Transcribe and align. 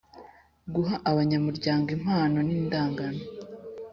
guha 0.73 0.95
abanyamuryango 1.09 1.87
impano 1.97 2.37
n’ 2.47 2.49
indagano 2.57 3.21